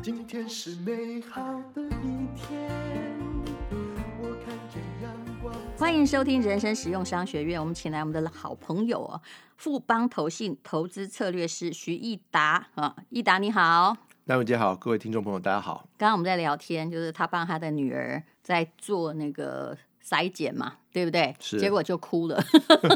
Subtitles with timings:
[0.00, 1.42] 今天是美好
[1.74, 2.70] 的一天，
[4.20, 5.52] 我看见阳光。
[5.76, 7.58] 欢迎收听人生实用商学院。
[7.58, 9.20] 我们请来我们的好朋友哦，
[9.56, 13.96] 富邦投信投资策略师徐益达啊，益达你好。
[14.24, 15.88] 戴文姐好，各位听众朋友大家好。
[15.98, 21.34] 刚刚我们在聊天，就是他帮他的女儿在做那个筛检嘛，对不对？
[21.40, 21.58] 是。
[21.60, 22.42] 结果就哭了，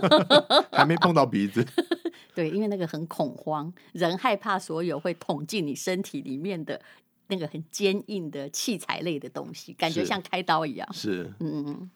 [0.73, 1.66] 还没碰到鼻子。
[2.34, 6.80] 对，因为那个很恐慌，人害怕所有会捅进你身体里面的
[7.28, 10.87] 那个很坚硬的器材类的东西，感觉像开刀一样。
[10.92, 11.91] 是，嗯嗯。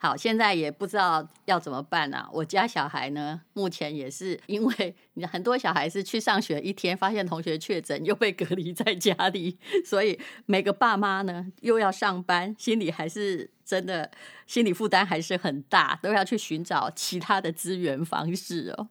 [0.00, 2.28] 好，现在也不知道要怎么办啊。
[2.32, 4.94] 我家小孩呢，目前也是因为
[5.26, 13.50] 很多小孩是去上学一天，发现同学确诊，又被隔离在家里，所以每个爸妈呢又要上班，心里还是。
[13.68, 14.10] 真的
[14.46, 18.88] 心理负担还是很大，都要去寻找其他的资源方式哦。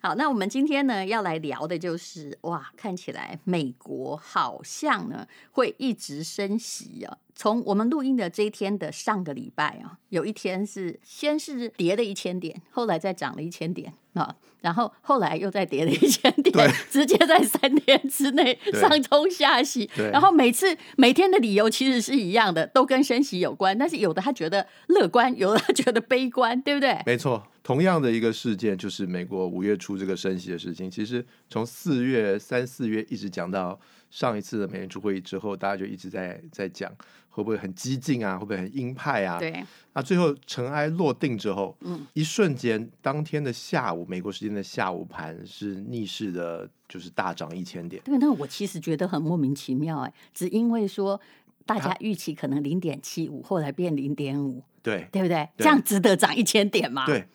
[0.00, 7.18] 好，那我们今天呢要来聊的就是，哇，看起来美国好像呢会一直升息啊。
[7.34, 13.94] 从我们录音的这一天的上个礼拜啊，有一天是先是跌了一千点，后来再涨了一千点。
[14.14, 16.52] 啊，然后后来又再跌了一千点，
[16.90, 19.88] 直接在三天之内上冲下洗。
[20.10, 23.76] 然后每次每天的理由其实是一样的，都跟升息有关。
[23.76, 26.98] 但是有的他觉得乐观，有的他觉得悲观，对不对？
[27.04, 30.90] 没错，同样的一个事件就是美国五月初这个升息的事情。
[30.90, 33.78] 其实从四月三四月一直讲到
[34.14, 36.94] 上一次的美联储会议之后，大家就一直在在讲。
[37.34, 38.38] 会不会很激进啊？
[38.38, 39.40] 会不会很鹰派啊？
[39.40, 39.64] 对。
[39.92, 48.00] 那最后尘埃落定之后，嗯，一瞬间，当天的下午，美国时间的下午盘是逆势的，就是大涨一千点。
[48.04, 51.20] 对，那我其实觉得很莫名其妙哎，只因为说
[51.66, 55.48] 大家预期可能零点七五，后来变零点五，对，对不对？
[55.58, 57.04] 这样值得涨一千点吗？
[57.04, 57.26] 对。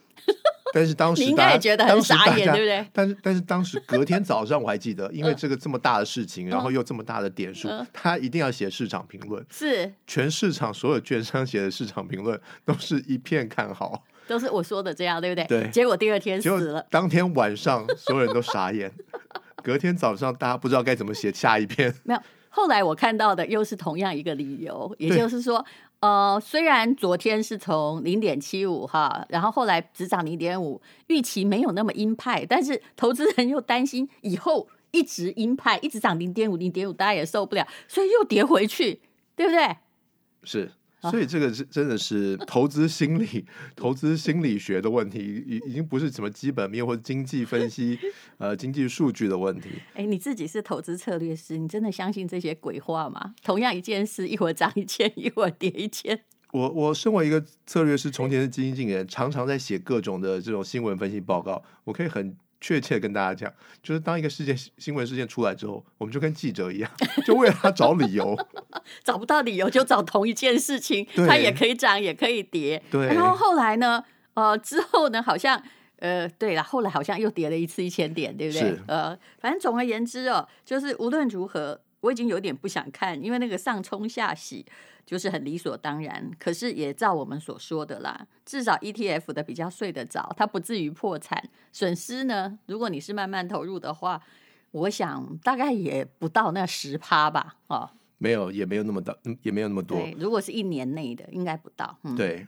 [0.74, 2.86] 但是当时你应该也觉得很傻眼，对不对？
[2.94, 9.44] 但是但是当时隔天早上我还记得， 因为这个这么大的事情，然后又这么大的点数，他一定要写市场评论。
[9.52, 15.46] 是全市场所有券商写的市场评论都是一片看好，都是我说的这样，对不对？
[15.48, 15.70] 对。
[15.72, 18.92] 结果第二天死了，当天晚上所有人都傻眼，
[19.64, 21.94] 隔天早上大家不知道该怎么写下一篇。
[22.04, 25.66] 没有，后来我看到的又是同样一个理由，也就是说。
[26.02, 39.02] 呃，虽然昨天是从零点七五哈，然后后来只涨零点五，预期没有那么鹰派，但是投资人又担心以后一直鹰派，一直涨零点五、零点五，大家也受不了，所以又跌回去，
[39.36, 39.78] 对不对？
[40.44, 40.72] 是。
[41.02, 43.46] 所以这个是真的是投资心理、
[43.76, 47.98] 投资心理学的问题，已已经不是什么基本面或者经济分析、
[48.38, 49.70] 呃经济数据的问题。
[49.94, 53.34] 哎，你自己是投资策略师，你真的相信这些鬼话吗？
[53.44, 56.20] 同样一件事，一会儿涨一千，一会儿跌一千。
[56.52, 62.36] 我我身为一个策略师，从前是基金经理人，常常在写各种的这种新闻分析报告，我可以很。
[62.62, 66.92] 确切跟大家讲，就是当一个事件新闻事件出来之后，我们就跟记者一样，
[67.26, 68.38] 就为了他找理由，
[69.04, 72.82] 找不到理由就找同一件事情，它也可以涨，也可以跌。
[72.92, 73.08] 对。
[73.08, 74.04] 然后后来呢？
[74.36, 75.22] 呃，之后呢？
[75.22, 75.62] 好像
[75.98, 78.78] 呃，对了，后来好像又跌了一次一千点，对不对？
[78.88, 84.66] 呃，反正总而言之哦，就是无论如何，我已经有点不想看，因为那个上冲下洗。
[85.06, 91.50] 就是很理所当然，可是也照我们所说的啦，至少 ETF 的比较睡得着，它不至于破产。
[91.72, 94.22] 损失呢，如果你是慢慢投入的话，
[94.70, 97.90] 我想大概也不到那十趴吧，哦，
[98.20, 100.00] 没有，也没有那么大，也没有那么多。
[100.20, 101.98] 如果是一年内的，应该不到。
[102.04, 102.46] 嗯、对。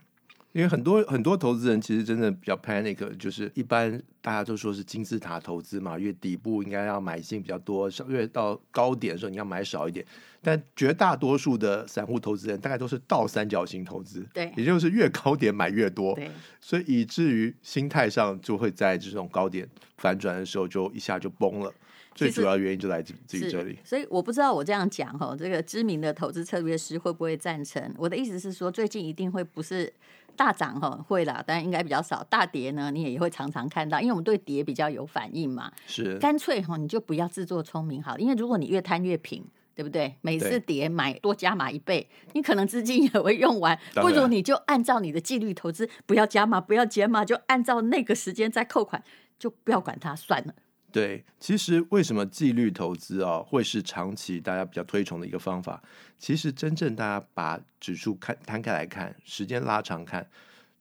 [0.52, 10.04] 因为很多很多投资人其实真的比较 panic，就是一般大家都说是金字塔投资嘛，越底部应该要买进比较多，越到高点的时候你要买少一点。
[10.42, 16.30] 但绝大多数的散户投资人大概都是倒三角形投资，对，也就是越高点买越多，对，
[16.60, 21.72] 所以以至于心态上就会在这种高点反转的时候就一下就崩了。
[22.14, 27.82] 最主要原因就来自自己这里，所以我不知道我这样讲哈，这个知名的投资策略师会不会赞成？
[27.96, 29.90] 我的意思是说，最近一定会不是。
[30.36, 32.22] 大涨哈会啦，但应该比较少。
[32.24, 35.70] 大跌呢，你也会常常看到，因为我们对跌比较有反应嘛。
[35.86, 39.44] 是，干脆哈你就不要自作聪明好了，因为如果你越贪越平，
[39.74, 40.14] 对不对？
[40.20, 43.78] 每次跌买多加码一倍，你可能资金也会用完。
[43.94, 49.02] 不如你就按照你的纪律投资，不要加码，不要减码，就按照那个时间再扣款，
[49.38, 50.54] 就不要管它算了。
[50.92, 55.82] 对，其实为什么纪律投资啊会是长期大家比较推崇的一个方法？
[56.18, 60.28] 其实真正大家把指数看摊开来看，时间拉长看，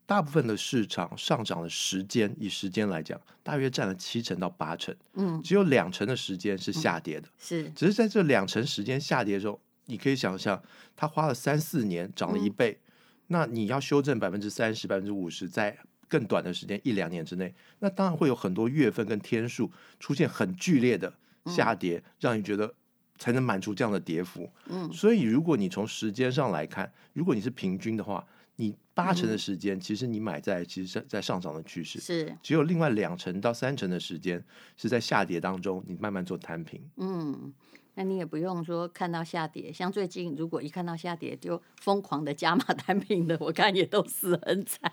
[0.05, 4.93] 大部分的市场上涨的时间，以时间来讲，大约占了七成到八成。
[5.13, 7.27] 嗯，只有两成的时间是下跌的。
[7.27, 10.61] 嗯、是，只是在这两成时间下跌的时候，你可以想象，
[10.95, 12.91] 它花了三四年涨了一倍，嗯、
[13.27, 15.77] 那你要修正百分之三十、百分之五十，在
[16.11, 21.11] 更短的时间，一两年之内，那当然会有很多月份跟天数出现很剧烈的
[21.45, 22.73] 下跌，嗯、让你觉得
[23.17, 24.51] 才能满足这样的跌幅。
[24.67, 28.27] 嗯，所以如果你从时间上来看，如果你是平均的话，
[28.57, 34.43] 你八成的时间，其实你买在其实在上涨的趋势，是只有另外两成到三成的时间
[34.75, 36.81] 是在下跌当中，你慢慢做摊平。
[36.97, 37.53] 嗯。
[37.95, 44.91] 那你也不用说看到下跌，像最近如果一看到下跌就疯狂的加码 单品的，我看也都死很惨。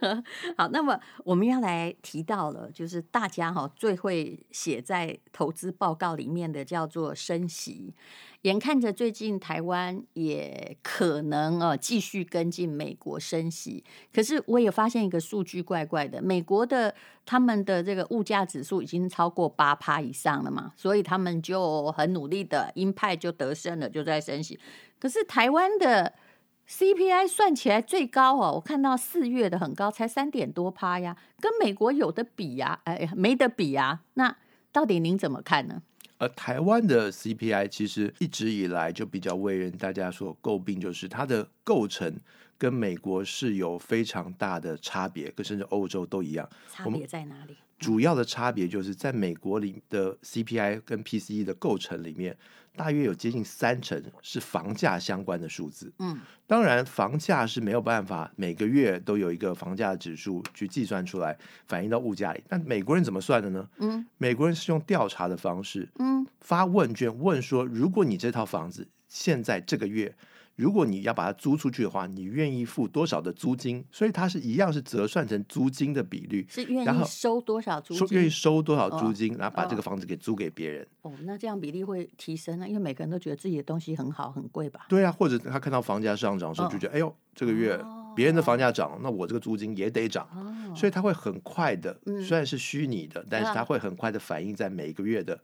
[0.56, 7.94] 好，那么我们要来提到了，就是大家哈最会写在投资报告里面的叫做升息。
[8.42, 16.94] 眼看着最近台湾也可能呃继续跟进美国升息，可是我也发现一个数据怪怪的，美国的
[17.26, 24.58] 他们的这个物价指数已经超过八趴以上了嘛，所以他们就很努力的鹰派就得胜了，就在升息。
[24.98, 26.14] 可是台湾的
[26.68, 32.80] CPI 算起来最高哦，我看到四月的很高，才三点多趴呀，跟美国有的比呀？
[32.84, 34.00] 哎呀，没得比呀。
[34.14, 34.36] 那
[34.70, 35.82] 到底您怎么看呢？
[36.18, 42.14] 而台湾的 CPI 其实一直以来就比较为人大家所诟病，就是它的构成
[42.58, 46.46] 跟美国是有非常大的差别，跟甚至欧洲都一样。
[46.70, 47.56] 差别在哪里？
[47.80, 52.36] 主要的差别就是在美国里的 CPI 跟 PCE 的构成里面，
[52.76, 55.90] 大约有接近三成是房价相关的数字。
[55.98, 61.36] 嗯，当然房价是没有办法每个月都有一个房价指数去计算出来
[61.66, 62.44] 反映到物价里。
[62.46, 63.66] 但美国人怎么算的呢？
[63.78, 70.14] 嗯，美国人是用调查的方式，嗯，发问卷问说，如果你这套房子现在这个月。
[70.60, 73.82] 如果你要把它租出去的话，你愿意付多少的租金？
[73.90, 78.18] 所以它是一样是折算成租金的比率，是愿意收多少租金？
[78.18, 80.86] 愿意收多少租金，然后把这个房子给租给别人。
[81.00, 82.68] 哦，那这样比例会提升呢？
[82.68, 84.84] 因为每个人都觉得自己的东西很好，很贵吧？
[84.90, 87.82] 对啊，或者他看到房价上涨的时候，就觉得哎呦，这个月
[88.14, 90.28] 别人的房价涨，那我这个租金也得涨，
[90.76, 91.98] 所以他会很快的，
[92.28, 95.40] 虽然是虚拟的，但是他会很快的反映在每个月的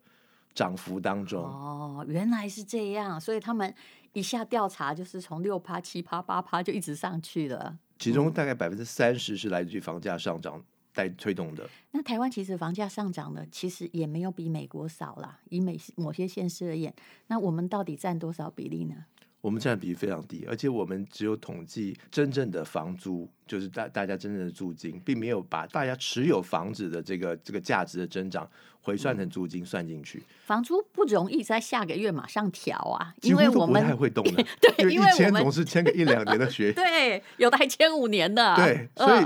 [0.53, 1.43] 涨幅当中。
[1.43, 3.75] 哦，原来是这样，所以他们。
[4.17, 10.65] 一下调查就是从六趴、七趴、八趴就一直上去了，其中大概百分之三十是来自于房价上涨
[10.95, 11.69] 带推动的。
[11.91, 16.95] 那台湾其实房价上涨呢其实也没有比美国少啦，以美某些县市而言，
[17.27, 19.05] 那我们到底占多少比例呢？
[19.47, 28.51] 我们占比非常低，而且我们只有统计真正的房租，就是大大家真正的租金，并没有把大家持有房子的这个这个价值的增长
[28.83, 30.21] 回算成租金算进去。
[30.47, 34.45] 房租不容易在下个月马上调啊，因为我们不太会动的。
[34.61, 38.57] 对，因为签总是签个一两年的学， 对，有的还签五年的。
[38.57, 39.25] 对，所以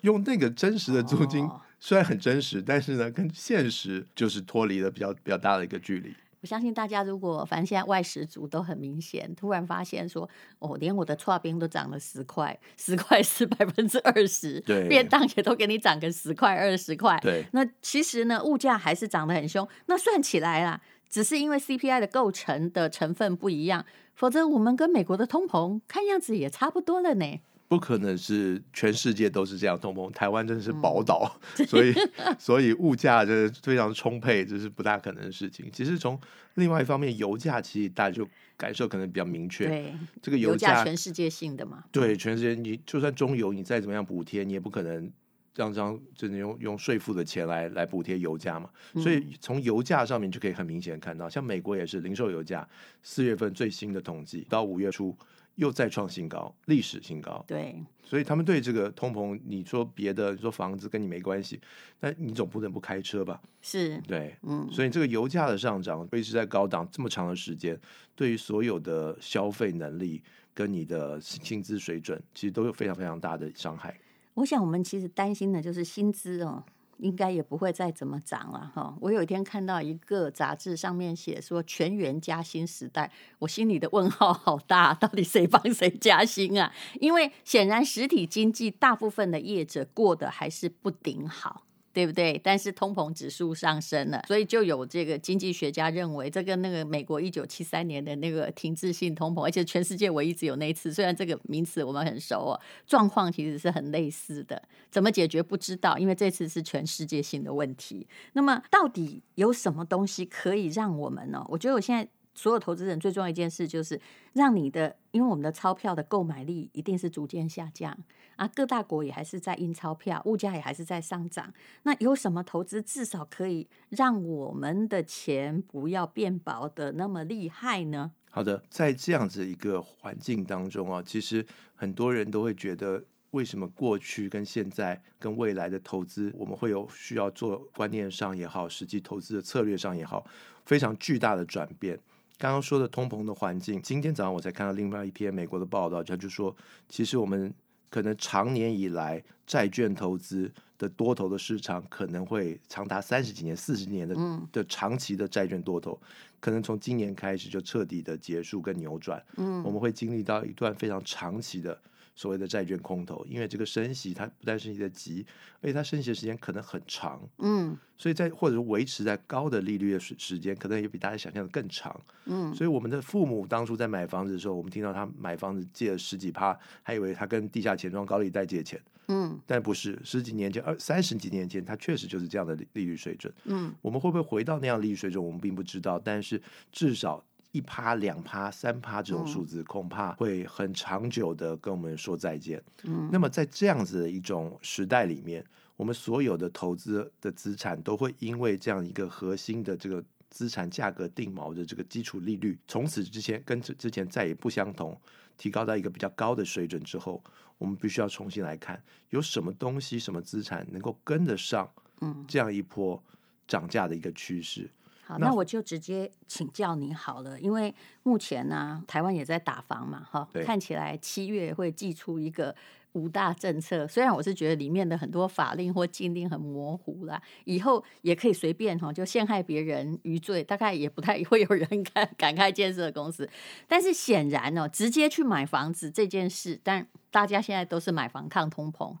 [0.00, 1.46] 用那个真实的租金
[1.78, 6.14] 虽然很真实，但是呢，跟现实就是脱离了比较比较大的一个距离。
[6.40, 10.28] 我相信大家，如果反正现在外食族都很明显，突然发现说，
[10.60, 17.44] 哦，连我的剉冰都涨了十块，十块是百分之二十，对，便当也都给你涨个十块、二十块，对。
[17.52, 19.66] 那其实呢，物价还是涨得很凶。
[19.86, 27.40] 那算起来啦，只是因为 CPI 的构成的成分不一样，否则我们跟美国的通膨看样子也差不多了呢。
[27.68, 31.94] 不可能是全世界都是这样通膨，台湾真的是宝岛， 嗯、所以
[32.38, 35.70] 所以物价真的非常充沛，这是不大可能的事情。
[35.70, 36.18] 其实从
[36.54, 38.26] 另外一方面，油价其实大家就
[38.56, 39.66] 感受可能比较明确。
[39.66, 41.84] 对，这个油价全世界性的嘛。
[41.92, 45.12] 对，全世界你就算中油，你再怎么样补贴，你也不可能
[45.54, 48.70] 让这样真的用用税负的钱来来补贴油价嘛。
[48.94, 52.66] 所以从油价上面就可以很明显看到，像美国也是零售油价，
[53.02, 55.14] 四月份最新的统计到五月初。
[55.58, 57.44] 又再创新高，历史新高。
[57.48, 61.60] 对，所以他们对这个通膨，你说别的，你说房子跟你没关系，
[61.98, 63.40] 那你总不能不开车吧？
[63.60, 67.76] 是，对，嗯，所以这个油价的上涨维持在高档这么长的时间，
[68.14, 70.22] 对于所有的消费能力
[70.54, 73.98] 跟你的薪资水准，其实都有非常非常大的伤害。
[74.34, 76.62] 我想，我们其实担心的就是薪资哦。
[76.98, 78.94] 应该也不会再怎么涨了哈。
[79.00, 86.72] 我有一天看到一个杂志上面写说全员加薪时代，我心里的问号好大，到底谁帮谁加薪啊？
[87.00, 91.64] 因为显然实体经济大部分的业者过得还是不顶好。
[91.98, 92.40] 对不对？
[92.44, 104.62] 但是通膨指数上升了，所以就有这个经济学家认为，这跟那个美国一九七三年的那个停滞性通膨，而且全世界唯一只有那一次，虽然这个名词我们很熟哦，状况其实是很类似的。
[104.92, 108.06] 怎么解决不知道，因为这次是全世界性的问题。
[108.34, 111.44] 那么到底有什么东西可以让我们呢？
[111.48, 112.08] 我觉得我现在。
[112.38, 114.00] 所有投资人最重要一件事就是
[114.34, 117.98] 让你的，因为我们的钞票的购买力一定是逐渐下降
[118.36, 121.52] 啊，各大国也还是在印钞票，物价也还是在上涨。
[121.82, 128.12] 那有什么投资至少可以让我们的钱不要变薄的那么厉害呢？
[128.30, 133.02] 好的，在这样子一个环境当中啊，其实很多人都会觉得
[133.32, 140.24] 为什么过去跟现在跟未来的投资，我们会有需要做观念上也好，实际投资的策略上也好，
[140.64, 141.98] 非常巨大的转变。
[142.38, 146.54] 刚刚说的通膨的环境，今天早上我才看到另外一篇美国的报道，他就说，
[146.88, 147.52] 其实我们
[147.90, 154.16] 可能长年以来债券投资的多头的市场，可能会长达三十几年、四十年的
[154.52, 156.00] 的长期的债券多头，
[156.38, 159.20] 可能从今年开始就彻底的结束跟扭转。
[159.36, 161.76] 嗯，我们会经历到一段非常长期的。
[162.18, 165.24] 所谓的债券空头，因为这个升息它不但升息的急，
[165.60, 171.94] 而且它升息的时间可能很长，嗯，所以在或者是维持在高的利率的时时间，可能也比大家想象的更长，
[172.24, 187.24] 嗯，所以我们的父母当初在买房子的时候，我们听到他买房子借了十几趴，还以为他跟地下钱庄高利贷借钱，嗯，但不是，十几年前、二三十几年前，它确实就是这样的利率水准，嗯，我们会不会回到那样利率水准，我们并不知道，但是至少。
[187.52, 192.62] 一趴、两趴、三趴这种数字，恐怕会很长久的跟我们说再见。
[192.84, 195.44] 嗯，那么在这样子的一种时代里面，
[195.76, 205.00] 我们所有的投资的资产都会因为这样一个核心的这个资产价格定锚的这个基础利率，从此之前跟之之前再也不相同，
[205.38, 207.22] 提高到一个比较高的水准之后，
[207.56, 211.70] 我们必须要重新来看，有什么东西、什么资产能够跟得上，
[212.02, 213.02] 嗯，这样一波
[213.46, 214.70] 涨价的一个趋势。
[215.08, 222.54] 好，那我就直接请教你好了，因为目前呢、啊，台湾也在打房嘛，哈，看起来七月会寄出一个
[222.92, 233.26] 五大政策，虽然我是觉得里面的很多法令或禁令很模糊啦，以后也可以随便哈，就陷害别人余罪，大概也不太 会有人敢敢开建设公司，
[233.66, 238.94] 但是显然哦，直接去买房子这件事，但大家现在都是买房抗通膨，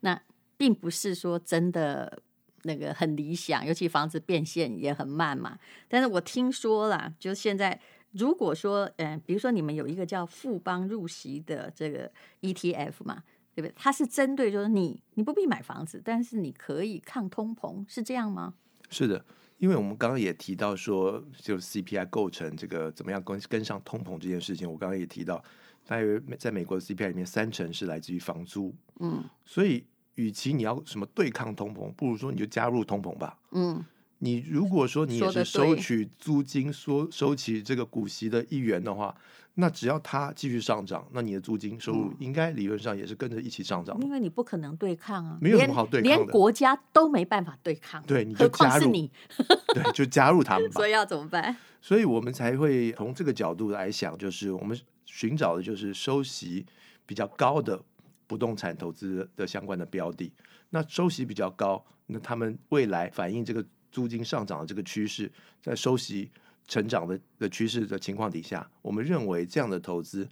[0.00, 0.20] 那
[0.58, 2.20] 并不是说真的。
[2.66, 5.58] 那个很理想，尤其房子变现也很慢嘛。
[5.88, 7.80] 但是我听说啦，就现在
[8.12, 12.10] 如果说，嗯，比如说你们有一个叫富邦入席的这个
[12.42, 13.22] ETF 嘛，
[13.54, 13.72] 对不对？
[13.76, 18.54] 它是针对就是你，你不必买房子，但是你可以抗通膨，是这样吗？
[18.88, 19.24] 是的，
[19.58, 25.42] 因为我们刚刚也提到说，就 CPI 构成这个怎么样跟跟上通膨这件事情，我刚刚也提到，
[25.86, 29.84] 大约在美国的 CPI 里面，三成是来自于房租，嗯，所以。
[30.16, 33.38] 与其你要什么对抗通膨，不如说你就加入通膨吧。
[33.52, 33.82] 嗯，
[34.18, 39.14] 你如果说你也是收取租金、收收取这个股息的一员的话，
[39.58, 43.98] 那只要它继续上涨，那你的租金收入应该理论上也是跟着一起上涨。
[44.02, 48.02] 因为你不可能对抗啊，没有什么好对抗的，连国家都没办法对抗。
[48.04, 49.10] 对，你就加入你，
[49.74, 50.74] 对，就加入他们吧。
[50.80, 51.56] 所以要怎么办？
[51.80, 56.64] 所以我们才会从这个角度来想，就是我们寻找的就是收息
[57.04, 57.80] 比较高的。
[58.26, 60.32] 不动产投资的相关的标的，
[60.70, 65.30] 那收息比较高，那他们未来反映这个租金上涨的这个趋势，
[65.62, 66.30] 在收息
[66.66, 70.28] 成长的的趋势的情况底下，我们认为这样的投资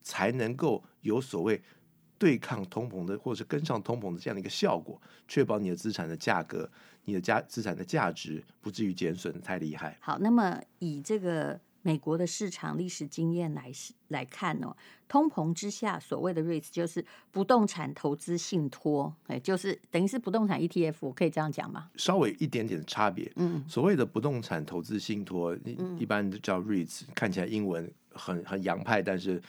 [0.00, 1.60] 才能够有所谓
[2.18, 6.70] 对抗通膨的，或者是跟上通膨的这样的一个效果，确保你的资产的价格、
[7.04, 9.98] 你的价资产的价值不至于减损太厉害。
[10.00, 11.60] 好，那么以这个。
[11.86, 13.70] 美国的市场历史经验来
[14.08, 14.74] 来看哦，
[15.06, 21.90] 通膨之下所谓的 REITs 就是不动产投资信托，哎，就是等于是不动产 ETF，我可以这样讲吗？
[21.96, 23.30] 稍微一点点的差别。
[23.36, 29.42] 嗯，所谓的不动产投资信托，嗯、一般都叫 REITs，看起来英文很很洋派，但是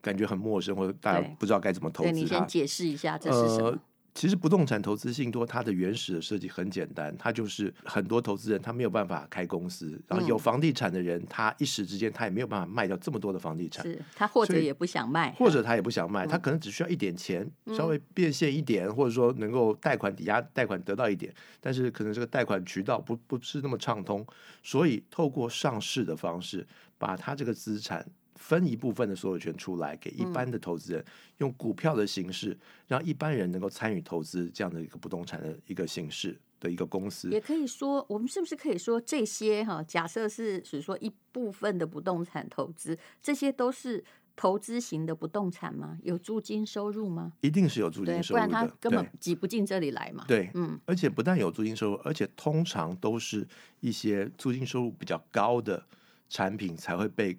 [0.00, 2.10] 感觉很陌生，或者大家不知道该怎么投资。
[2.12, 3.68] 你先解释一下这是什么？
[3.68, 3.78] 呃
[4.14, 24.24] 其实不动产投资信托它的原始的设计很简单，它就是很多投资人他没有办法开公司，然后有房地产的人他一时之间他也没有办法卖掉这么多的房地产，是他或者也不想卖，或者他也不想卖，他可能只需要一点钱，稍微变现一点，或者说能够贷款抵押贷款得到一点，但是可能这个贷款渠道不不是那么畅通，
[24.62, 26.66] 所以透过上市的方式
[26.98, 28.06] 把他这个资产。
[28.42, 31.04] 分一部分的所有权出来给一般的投资人，
[31.38, 32.58] 用股票的形式
[32.88, 37.30] 让一般人能够参与投资这样的一个不动产的一个形式的一个公司。
[37.30, 39.80] 也可以说，我们是不是可以说这些哈？
[39.84, 44.02] 假设是比如说一部分的不动产投资，这些都是
[44.34, 45.96] 投资型的不动产吗？
[46.02, 47.34] 有租金收入吗？
[47.42, 50.24] 一定是有租金收入的，不然他根本挤不进这里来嘛。
[50.26, 53.46] 对，嗯，而且不但有租金收入，而且通常都是
[53.78, 55.86] 一些租金收入比较高的
[56.28, 57.38] 产品才会被。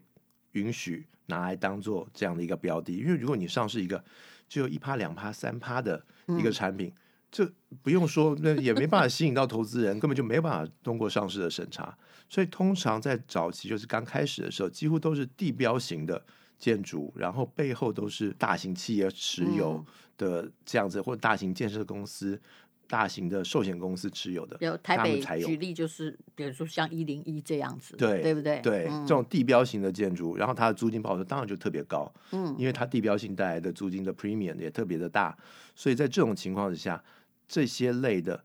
[0.54, 4.04] 允许拿来当做这样的一个标的，因为如果你上市一个
[4.50, 6.94] 只有一趴、两趴、三趴的一个产品，
[7.32, 11.98] 这、嗯、不用说，那也没办法吸引到投资人，根本就没有办法通过上市的审查。
[12.30, 16.24] 所以通常在早期，就是刚开始的时候，几乎都是地标型的
[16.58, 19.84] 建筑，然后背后都是大型企业持有
[20.18, 22.40] 的这样子，或者大型建设公司
[22.88, 28.60] 大型的寿险公司持有的，有台北才有举例就是，比如说像一零一这样子，对对不对？
[28.62, 35.38] 对，嗯、这种地标型的建筑，然后它的租金报酬当然就特别高，嗯，因为它地标性带来的租金的 premium 也特别的大，
[35.76, 37.04] 所以在这种情况之下，
[37.48, 38.44] 这些类的。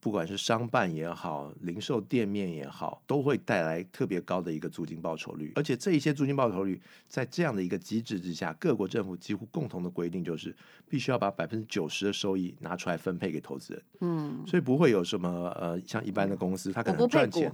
[0.00, 5.52] 不管是商办也好，零售店面也好，都会带来特别高的一个租金报酬率。
[5.56, 10.54] 而且这一些租金报酬率，在这样的一个机制之下，各国政府几乎共同的规定就是，
[10.88, 13.82] 必须要把百分之九十的收益拿出来分配给投资人。
[14.00, 15.28] 嗯，所以不会有什么
[15.58, 17.52] 呃，像一般的公司，它可能赚钱。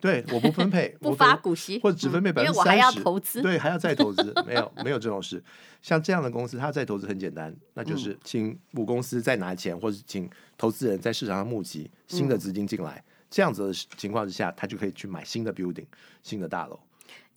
[0.00, 5.42] 对，我不分配， 不发股息，或者只分配百分之三十，因为我还要投资，对，还要再投资，没有没有这种事。
[5.80, 15.86] 像这样的公司，它再投资很简单，那就是请母公司再拿钱，或者请投资人在市场上募集新的资金进来，嗯、这样子的情况之下，他就可以去买新的 building，
[16.22, 16.78] 新的大楼。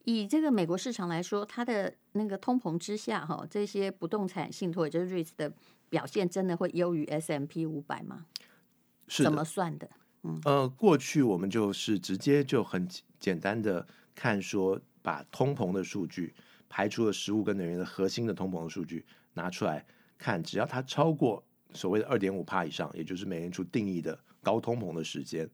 [0.04, 5.52] 以这个美国市场来说，它的那个通膨之下，哈，这些不动产信托，也就是 REITs 的
[5.90, 8.26] 表现，真的会优于 S M P 五百吗？
[9.10, 9.90] 是怎么算的？
[10.46, 12.88] 呃，过去我们就是直接就很
[13.20, 16.34] 简单的看说，把通膨的数据
[16.70, 19.86] 排除了食物跟能源的核心的通膨的数据拿出来
[20.18, 21.44] 看，只要它超过
[21.74, 25.50] 所谓的二点五帕以上，也就是美联储定义的高通膨的时间，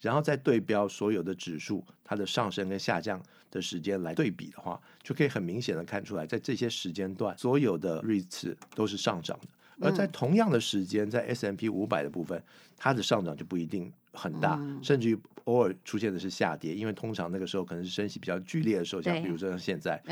[0.00, 9.48] 然后再对标所有的指数它的上升跟下降的时间来对比的话，就可以很明显的看出来，在这些时间段，所有的 REITs 都是上涨的。
[9.80, 12.42] 而在同样的时间，在 S M P 五百的部分，
[12.76, 20.02] 它的上涨就不一定很大，嗯、甚至于偶尔出现的是下跌，因为通常那个时候可能是升息比较剧烈的时候，像比如说像现在，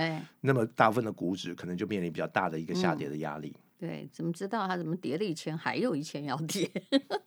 [0.40, 3.52] 那么大部分的股指可能就面临比较大的一个下跌的压力。
[3.56, 6.70] 嗯、对，怎么知道它怎么跌了一千，还有一千要跌？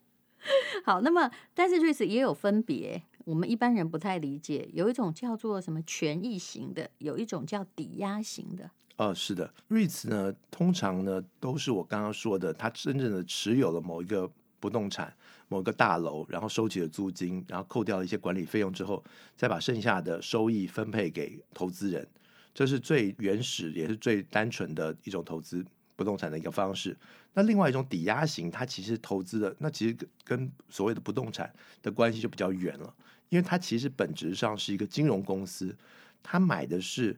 [0.86, 8.71] 好，那么但是 REITs 也有分别，我们一般人不太理解，有一种叫做什么权益型的，有一种叫抵押型的。
[8.95, 15.13] 哦，是的，REITs 呢，通常呢都是我刚刚说的，他真正的持有了某一个不动产、
[15.50, 19.03] 某个大楼，然后收起了租金，然后扣掉了一些管理费用之后，
[19.36, 22.08] 再把剩下的收益分配给投资人，
[22.53, 25.65] 这是最原始也是最单纯的一种投资
[25.98, 26.96] 不动产的一个方式。
[27.34, 32.96] 那另外一种抵押型，它其实投资的那其实跟所谓的不动产的关系就比较远了，
[33.27, 35.75] 因为它其实本质上是一个金融公司，
[36.24, 37.18] 它买的是。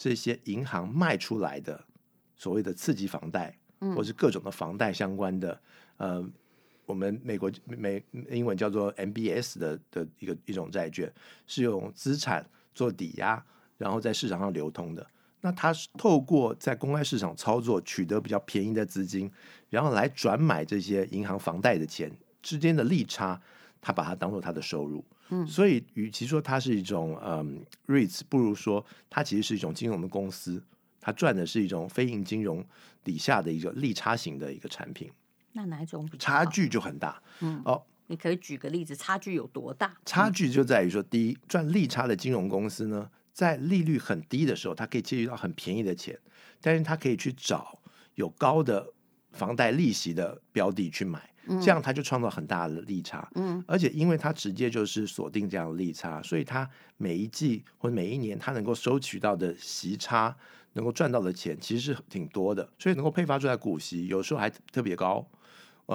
[0.00, 1.84] 这些银行卖出来的
[2.36, 3.58] 所谓的次级房贷，
[3.96, 5.60] 或是各种的房贷相关的，
[5.96, 6.24] 呃，
[6.88, 11.12] 我们美国美英文叫做 MBS 的的一个一种债券，
[11.46, 13.44] 是用资产做抵押，
[13.76, 15.06] 然后在市场上流通的。
[15.42, 19.30] 那它是透过在公开市场操作，取得比较便宜的资金，
[19.68, 23.38] 然后来转买这些银行房贷的钱之间的利差，
[23.82, 25.04] 它把它当做它的收入。
[25.28, 30.64] 嗯，所以与其说它是一种嗯 REITs，不如说它其实是一种金融的公司，
[31.02, 32.64] 它赚的是一种非银金融
[33.04, 35.10] 底下的一个利差型的一个产品。
[35.52, 37.22] 那哪一种比差距就很大？
[37.40, 39.94] 嗯，哦，你可以举个例子，差距有多大？
[40.04, 46.18] 差距就在于说，第一，赚利差的金融公司呢，在利率很低的时候，它可以借到很便宜的钱，
[46.60, 47.78] 但是它可以去找
[48.14, 48.92] 有高的
[49.32, 51.28] 房贷利息的标的去买。
[51.62, 60.36] 这样他就创造很大的利差，嗯，而且因为他直接就是锁定这样的利差，所以他每一季或每一年他能够收取到的息差，
[60.74, 65.26] 能够赚到的钱其实是挺多的，所以能够配发出来股息有时候还特别高。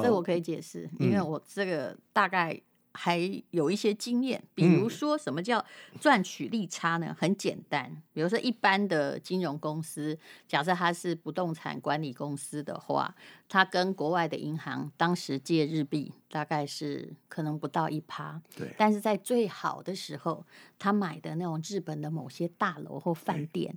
[0.02, 2.62] 这我可以解释，因为我这个大概。
[2.96, 3.18] 还
[3.50, 5.66] 有一些经验，比如说什么叫
[6.00, 7.16] 赚取利差呢？
[7.20, 10.16] 很简单，比如说一般的金融公司，
[10.48, 13.16] 假设它是不动产管理公司的话，
[13.50, 18.72] 它跟国外的银行当时借日币大概是可能不到一趴，对。
[18.78, 20.46] 但是在最好的时候，
[20.78, 23.76] 他买的那种日本的某些大楼或饭店，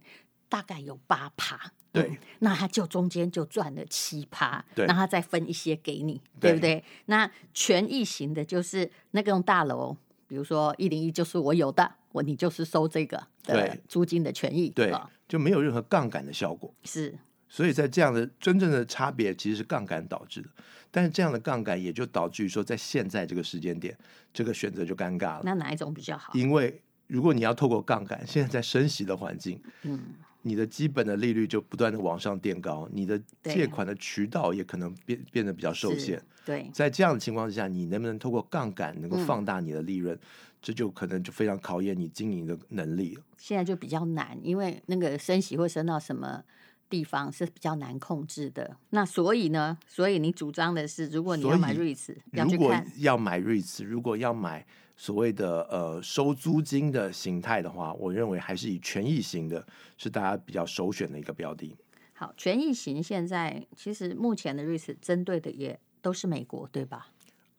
[0.51, 1.73] 大概有八趴。
[2.01, 6.85] 对、嗯，那他就中间就赚了七趴，对，那他再分一些给你，对，不对？
[7.07, 9.97] 那权益型的就是那个大楼，
[10.29, 14.93] 比如说一零一就是我有的，我你就是收这个的租金的权益，对，
[15.27, 17.19] 就没有任何杠杆的效果，是。
[17.49, 20.49] 所以在这样的真正的差别其实是杠杆导致的，
[20.91, 23.97] 但是这样的杠杆也就导致于说，在现在这个时间点，
[24.35, 25.43] 这个选择就尴尬了。
[25.45, 26.33] 那哪一种比较好？
[26.35, 30.17] 因为如果你要透过杠杆，现在在升息的环境，嗯。
[30.47, 36.23] 你的基本的利率就不断的往上垫高，你的借款的渠道也可能变变得比较受限。
[36.45, 40.21] 对，在这样的情况之下，你能不能透过杠杆能够放大你的利润，嗯，
[40.63, 43.23] 这就可能就非常考验你经营的能力了。
[43.37, 46.45] 现在就比较难，因为那个升息会升到什么
[46.89, 48.77] 地方是比较难控制的。
[48.91, 54.65] 那所以呢，所以你主张的是，如果你要买 REITs，如果要买 REITs，如果要买。
[54.97, 59.67] 所谓的呃收租金的形态的话，我认为还是以权益型的
[59.99, 61.77] 是大家比较首选的一个标的。
[62.15, 67.09] 好，权益型现在其实目前的 REITs 针对的也都是美国，对吧？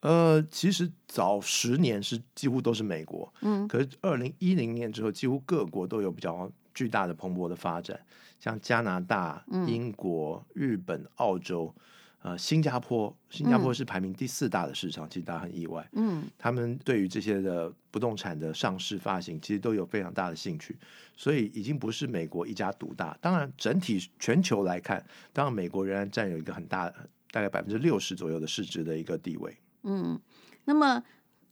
[0.00, 8.00] 呃，其实早十年是几乎都是美国，嗯，可是二零一零年之后，几乎各国都有比较巨大的蓬勃的发展，
[8.38, 11.74] 像加拿大、英国、日本、澳洲，
[12.20, 20.76] 呃，新加坡，新加坡是排名第四大的市场，其实大家很意外，嗯，他们对于这些的不动产的上市发行，其实都有非常大的兴趣，
[21.16, 23.16] 所以已经不是美国一家独大。
[23.20, 26.92] 当然，整体全球来看，当然美国仍然占有一个很大，
[27.30, 29.56] 大概百分之六十左右的市值的一个地位。
[29.84, 30.20] 嗯，
[30.64, 31.00] 那么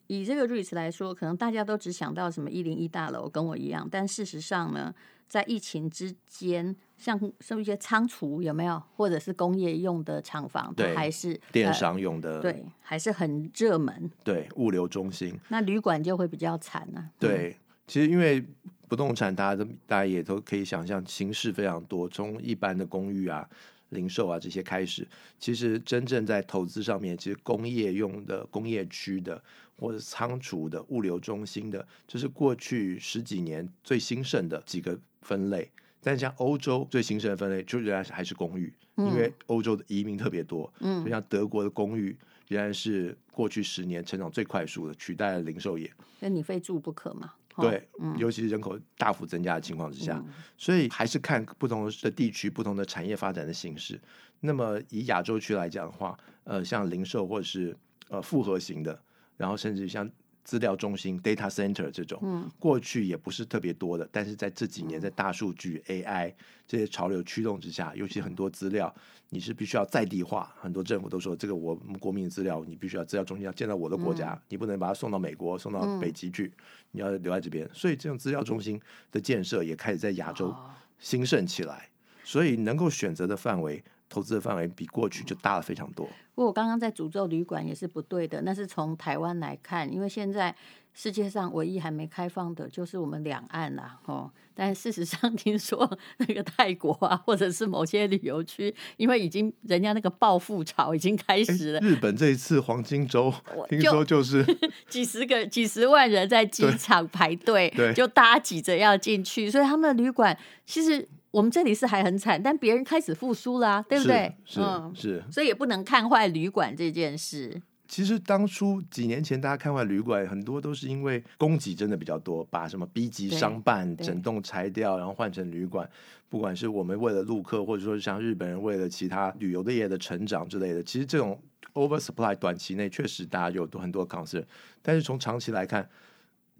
[0.08, 3.88] 以这个 REITs 来说，可能大家都只想到什么一零一大楼，跟我一样。
[3.88, 4.92] 但事实上呢，
[5.28, 14.10] 在疫情之间，像是一些仓储有没有，或者是工业用的厂房，对，还是电商用的，呃，对，还是很热门。
[14.24, 17.10] 对，物流中心，那旅馆就会比较惨了，啊。
[17.18, 18.44] 对，其实因为
[18.88, 23.48] 不动产，大家都大家也都可以想象，形式非常多，从一般的公寓啊。
[23.90, 25.06] 零售啊，这些开始，
[25.38, 29.40] 其实真正在投资上面，其实工业用的、工业区的，
[29.78, 35.68] 或者仓储的、物流中心的，这是过去十几年最兴盛的几个分类。
[36.00, 40.72] 但像欧洲最形成的分类，就仍然还是公寓，因为欧洲的移民特别多。
[40.78, 45.92] 嗯，就像德国的公寓，仍然是过去十年成长最快速的，取代了零售业。
[46.20, 47.32] 那你非住不可嘛？
[47.56, 54.00] 对，尤其是人口大幅增加的情况之下，嗯，所以还是看不同的地区、不同的产业发展的形式。
[54.38, 57.76] 那么以亚洲区来讲的话，呃，像零售或者是
[58.10, 58.96] 呃复合型的，
[59.36, 60.08] 然后甚至像。
[60.46, 66.32] 资料中心 （data center） 这种，嗯，过去也不是特别多的，但是在这几年，在大数据、AI
[66.68, 68.94] 这些潮流驱动之下，尤其很多资料，
[69.30, 70.54] 你是必须要在地化。
[70.60, 76.52] 很多政府都说，这个我们国民的资料，你必须要资料中心要建在我的国家，你不能把它送到美国、送到北极去，
[76.92, 77.68] 你要留在这边。
[77.74, 78.80] 所以，这种资料中心
[79.10, 80.54] 的建设也开始在亚洲
[81.00, 81.88] 兴盛起来。
[82.22, 83.82] 所以，能够选择的范围。
[84.08, 86.06] 投资的范围比过去就大了非常多。
[86.34, 90.54] 不过我刚刚在诅咒旅馆也是不对的，那是从台湾来看，因为现在
[90.92, 94.30] 世界上唯一还没开放的就是我们两岸啦，哦。
[94.58, 101.80] 但事实上听说那个泰国啊，或者是某些旅游区，因为已经人家那个暴富潮已经开始了。
[101.80, 103.32] 日本这一次黄金周，
[103.68, 104.44] 听说就是
[104.88, 111.08] 几十个、几十万人在机场排队，就大家挤着要进去，所以他们的旅馆其实。
[111.36, 114.34] 我们这里是还很惨，但别人开始复苏啦，对不对？
[114.42, 114.58] 是
[114.94, 117.60] 是，是，所以也不能看坏旅馆这件事。
[117.86, 125.86] 其实当初几年前大家看坏旅馆，很多都是因为供给真的比较多，把什么 B 级商办整栋拆掉，然后换成旅馆。
[126.30, 131.38] 不管是我们为了陆客，或者说像日本人为了其他旅游的业的成长之类的，其实这种
[131.74, 134.42] oversupply 短期内确实大家有很多 concern，
[134.80, 135.86] 但是从长期来看，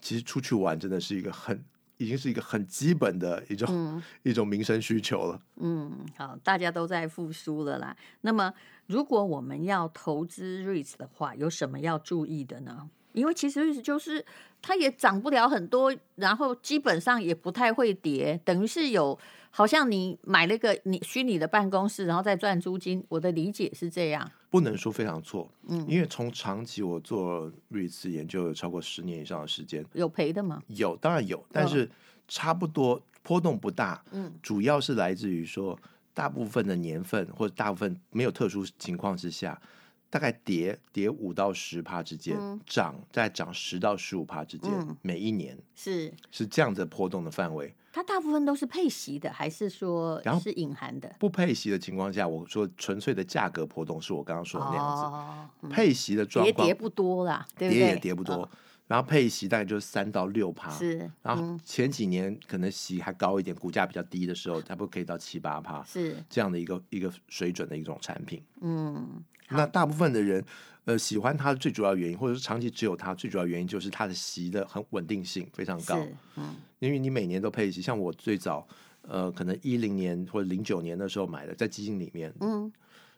[0.03, 1.65] 其实出去玩真的是一个很。
[1.99, 5.41] 已经是一个很基本的一种、嗯、 一种民生需求了。
[5.57, 7.97] 嗯，好，大家都在复苏了啦。
[8.21, 8.53] 那么，
[8.87, 12.91] 如果我们要投资 REITs 的话，有什么要注意的呢？
[13.13, 14.25] 因为其实 REITs 就是
[14.61, 19.19] 它也涨不了很多，然后基本上也不太会跌，等于是有。
[19.49, 23.03] 好像你买了一个你虚拟的办公室，然后再赚租金。
[23.09, 25.47] 我的理解是这样，不能说非常错。
[25.69, 30.63] 嗯，因为从长期我做 REITs 研究有超过十年以上的时间，有赔的吗？
[30.69, 31.87] 有，当然有，但是
[32.27, 34.03] 差不多波动不大。
[34.13, 35.79] 嗯，主要是来自于说，
[36.15, 39.61] 大部分的年份或者大部分没有特殊情况之下，
[40.09, 47.75] 大概跌跌五到十趴之间，嗯、涨再涨十到十五趴之间，嗯，每一年是是这样子波动的范围。
[47.93, 51.11] 它大部分都是配息的，还是说是隐含的？
[51.19, 55.03] 不配息的情况下，我说纯粹的价格波动是我刚刚说的那样子。
[55.05, 57.81] 哦嗯、配息的状况，跌跌不多啦，对不对？
[57.81, 58.35] 跌也跌不多。
[58.35, 58.51] 哦、
[58.87, 60.71] 然后配息大概就是三到六趴。
[60.71, 61.13] 是、嗯。
[61.23, 65.83] 然后前几年可能息还高一点，股价比较低的时候，它不可以到七八趴。
[65.85, 66.23] 是。
[66.29, 68.43] 这样的一个一个水准的一种产品。
[68.61, 69.25] 嗯。
[69.51, 70.45] 那大部分的人。
[70.87, 75.99] 呃，喜欢它的最主要原因，或者是长期持有它最主要原因，就是它的息的很稳定性非常高。
[76.37, 78.65] 嗯，因为你每年都配息，像我最早，
[79.03, 82.73] 呃，可能一零年或者零九年的时候买的，在基金里面，嗯，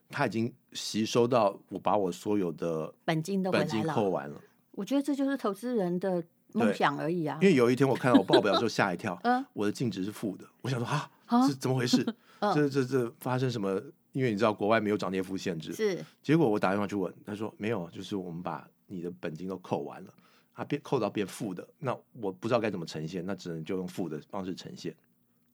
[0.08, 4.40] 它已经吸收到我把我所有的本金都本金扣完了。
[4.70, 7.36] 我觉得这就是投资人的梦想而已啊。
[7.42, 11.10] 因为有一天我看到我报表的时候吓一跳， 嗯，我的净值是负的，我想说啊，
[11.46, 12.02] 是怎么回事？
[12.40, 13.78] 这这这，这发生什么？
[14.18, 16.04] 因为你知道国外没有涨跌幅限制，是。
[16.20, 20.12] 结果我打电话去问，他说没有，就是我们把你的本金都扣完了，
[20.54, 24.92] 啊，变扣到变负的，那我不知道该怎么呈现，那只能就用负的方式呈现。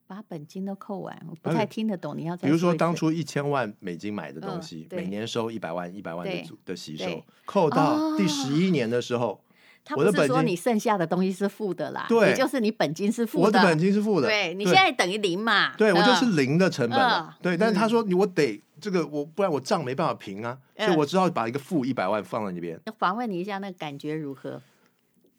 [0.06, 2.16] 把本金都扣完，我不太听得懂。
[2.16, 6.32] 你要再比如说当初一千万美金买的东西，嗯、每年收一百万一百万的
[6.64, 9.43] 的息收，扣到第十一年的时候。
[9.84, 22.80] 哦他不是说你剩下的东西是负的啦，对，也就是你本金是负的，我的本金是负的，对，你现在等于零嘛，对，我就是零的成本了，对，但是他说你我得这个我不然我账没办法平啊，嗯所以我只好把一个负一百万放在那边。
[22.98, 24.62] 访问你一下，那个感觉如何？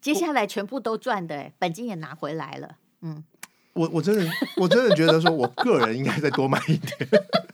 [0.00, 2.76] 接下来全部都赚的，哎，本金也拿回来了。
[3.00, 3.24] 嗯，
[3.72, 4.24] 我我真的
[4.56, 6.96] 我真的觉得说，我个人应该再多买一点。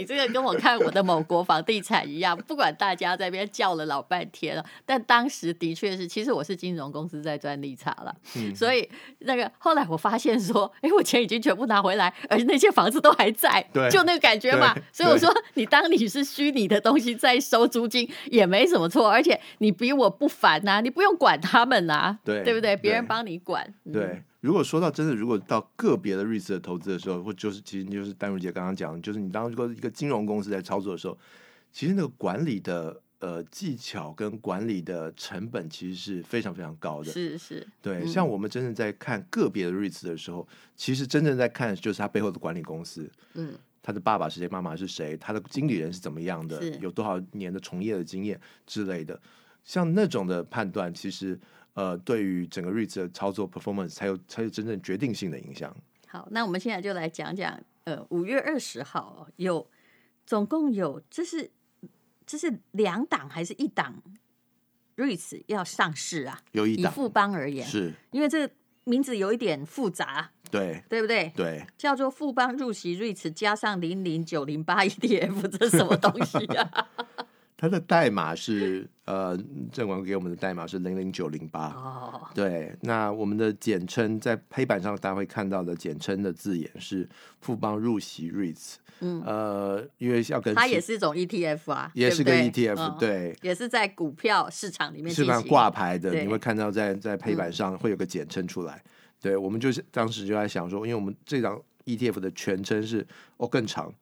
[0.00, 8.88] 你这个跟我看我的某国房地产一样，不管大家在那边叫了老半天了，但当时的确是，其实我是金融公司在赚利差了，嗯、所以
[9.20, 14.74] 那个后来我发现说，哎，我钱已经全部拿回来，而且那些房子都还在，对，就那个感觉嘛。
[14.90, 22.74] 所以我说，你当你是虚拟的东西在收租金也没什么错，而且你比我不烦呐、啊，你不用管他们呐、啊，对，对不对？
[22.76, 24.02] 别人帮你管，对。
[24.02, 31.18] 嗯如果说到真的，如果到个别的 REITs 的投资的时候，或就是其实就是丹如姐刚刚讲的，就是你当一个一个金融公司在操作的时候，
[31.70, 37.12] 其实那个管理的呃技巧跟管理的成本其实是非常非常高的。
[37.12, 49.20] 是是，对，嗯、像我们真正在看个别的 REITs 的时候，其实真正在看就是他背后的管理公司，嗯，他的爸爸是谁，妈妈是谁，他的经理人是怎么样的，有多少年的从业的经验之类的，
[49.64, 51.38] 像那种的判断，其实。
[51.74, 55.74] 呃，对于整个 REITs 的操作 performance 才有才有真正决定性的影响。
[56.06, 59.68] 好，那我们现在就来讲讲，呃，五月二十号有
[60.26, 61.50] 总共有这是
[62.26, 64.02] 这是两档还是一档
[64.96, 66.40] REITs 要上市啊？
[66.52, 68.52] 有一档，以富邦而言，是因为这个
[68.84, 71.32] 名字有一点复杂，对对不对？
[71.36, 76.88] 对，叫做富邦入席 REITs 加上零零九零八 ETF，这是什么东西啊？
[77.60, 79.38] 它的代码是呃，
[79.70, 81.68] 正管给我们的代码是零零九零八。
[81.74, 87.06] 哦，对，那我们的简称在黑板上大家会看到的简称的字眼是
[87.42, 88.76] 富邦入席 REITs。
[89.00, 95.38] 嗯，呃，因为要跟它也是一种 ETF 啊，也是个 ETF，嗯、对，也是在股票市场里面是吧？
[95.42, 98.76] 挂牌的，你会看到在在黑板上会有个简称出来。
[98.76, 103.92] 嗯、对，我们就是当时就在想说，因为我们这张 ETF 的全称是哦更长。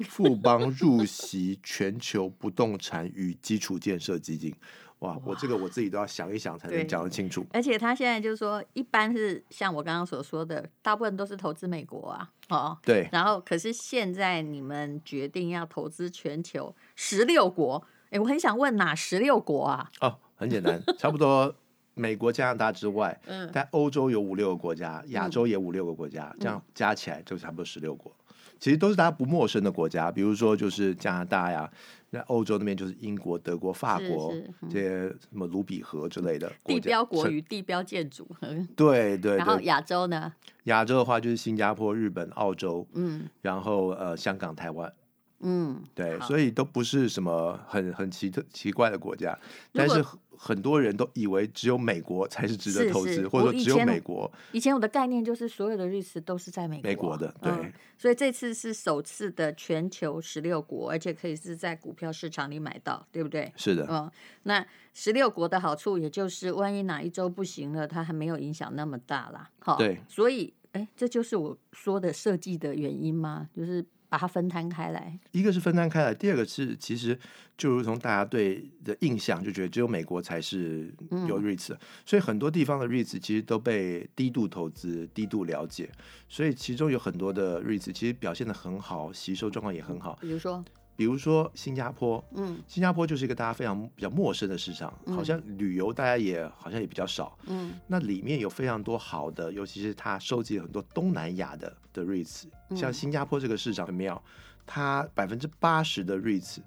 [0.08, 4.54] 富邦入席全球不动产与基础建设基金，
[5.00, 7.46] 哇，我这个我自己都要想一想才能讲得清楚。
[7.52, 13.08] 而且他现在就是说，一般是像我刚刚所说的，大部分都是投资美国啊，哦，对。
[13.12, 19.90] 然后，可是现在你们决定要投资全球十六国，哎，我很想问哪十六国啊？
[20.00, 21.54] 哦，很简单，差不多
[21.94, 28.14] 美国、加拿大之外，嗯，在欧洲有五六个国家，亚洲也五六个国家，嗯、这样加起来就差不多十六国。
[28.60, 31.68] 其实都是大家不陌生的国家，比如说就是加拿大呀，
[32.10, 34.32] 那欧洲那边就是英国、德国、法国
[34.68, 38.28] 这些什么卢比河之类的地标国与地标建筑。
[38.76, 39.36] 对对。
[39.36, 40.32] 然后亚洲呢？
[40.64, 44.92] 亚洲的话就是新加坡、日本、澳洲，嗯，然后呃香港、台湾，
[45.40, 49.36] 嗯，对，所以都不是什么很很奇特奇怪的国家，
[49.72, 50.04] 但是。
[50.42, 54.32] 很多人都以为只有美国才是值得投资，或者说只有美国。
[54.52, 57.70] 以前我的概念就是所有的 REITs 都是在美国，美国的，对、嗯。
[57.98, 63.52] 所以这次是首次的全球十六国，而且可以是在股票市场里买到，对不对？
[63.54, 63.86] 是的。
[63.90, 64.10] 嗯，
[64.44, 69.50] 那十六国的好处，也就是万一哪一周不行了，它还没有影响那么大啦。
[69.58, 70.00] 好，对。
[70.08, 73.50] 所以，哎，这就是我说的设计的原因吗？
[73.54, 73.84] 就是。
[74.10, 77.18] 把它分摊开来，一个是分摊开来，第二个是其实
[77.56, 80.92] 就如同大家对的印象，就觉得只有美国才是
[81.28, 85.88] 有 REITs，嗯，所以很多地方的 REITs 其实都被低度投资、低度了解，
[86.28, 90.18] 所以其中有很多的 REITs 其实表现得很好，吸收状况也很好。
[90.20, 90.62] 比如说。
[91.00, 102.42] 比如说新加坡，嗯，新加坡就是一个大家非常比较陌生的市场，嗯、好像旅游大家也好像也比较少，嗯，那里面有非常多好的，尤其是他收集了很多东南亚的的 REITs，
[102.76, 104.22] 像新加坡这个市场很妙，
[104.66, 106.58] 它百分之八十的 REITs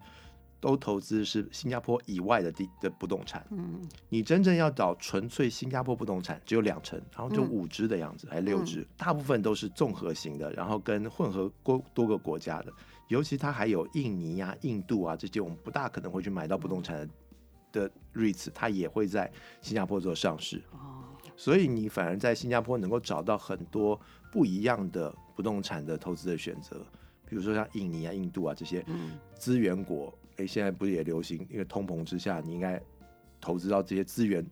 [0.60, 12.74] 都投资是新加坡以外的地的不动产，嗯，你真正要找纯粹新加坡不动产只有两成，然后就五只的样子，嗯、还六只，大部分都是综合型的，然后跟混合多多个国家的。
[13.07, 17.07] 尤其它还有印尼啊、印度啊这些我们不大可能会去买到不动产
[17.71, 20.61] 的 REITs，它也会在新加坡做上市。
[20.71, 21.01] 哦
[21.35, 23.99] 所以你反而在新加坡能够找到很多
[24.31, 26.85] 不一样的不动产的投资的选择，
[27.27, 28.85] 比如说像印尼啊、印度啊这些
[29.35, 31.43] 资源国，哎，现在不是也流行？
[31.49, 32.79] 因为通膨之下，你应该
[33.41, 34.45] 投资到这些资源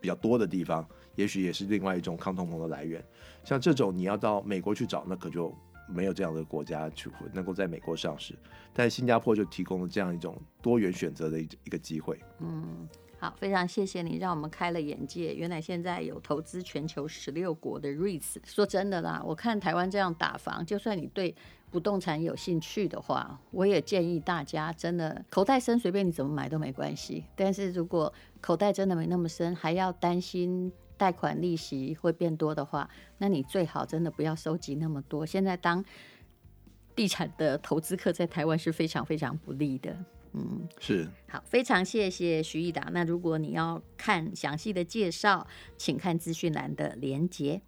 [0.00, 3.04] 比较多的地方，也许也是另外一种抗通膨的来源。
[3.42, 5.52] 像这种你要到美国去找，那可就。
[5.88, 8.34] 没有这样的国家去能够在美国上市，
[8.72, 12.18] 但新加坡就提供了这样一种多元选择的一一个机会。
[12.40, 15.34] 嗯，好，非常谢谢你，让我们开了眼界。
[15.34, 18.36] 原来现在有投资全球十六国的 REITs。
[18.44, 21.34] 说真的啦，我看台湾这样打房，就算你对
[21.70, 27.24] 不动产有兴趣的话，我也建议大家真的口袋深，随便你怎么买都没关系。
[27.36, 30.72] 但是如果口袋真的没那么深，还要担心。
[31.02, 32.88] 贷款利息会变多的话，
[33.18, 35.26] 那你最好真的不要收集那么多。
[35.26, 35.84] 现在当
[36.94, 39.96] 地产的投资客在台湾是非常非常不利的。
[40.32, 41.08] 嗯，是。
[41.28, 42.88] 好，非常谢谢徐益达。
[42.92, 45.44] 那如果你要看详细的介绍，
[45.76, 47.60] 请看资讯栏的连结。